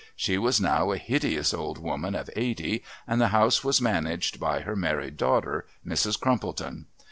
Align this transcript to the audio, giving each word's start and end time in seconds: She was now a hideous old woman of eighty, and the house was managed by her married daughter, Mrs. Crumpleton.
She 0.15 0.39
was 0.39 0.59
now 0.59 0.91
a 0.91 0.97
hideous 0.97 1.53
old 1.53 1.77
woman 1.77 2.15
of 2.15 2.27
eighty, 2.35 2.83
and 3.05 3.21
the 3.21 3.27
house 3.27 3.63
was 3.63 3.79
managed 3.79 4.39
by 4.39 4.61
her 4.61 4.75
married 4.75 5.15
daughter, 5.15 5.67
Mrs. 5.85 6.19
Crumpleton. 6.19 6.87